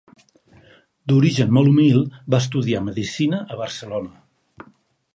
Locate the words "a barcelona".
3.57-4.69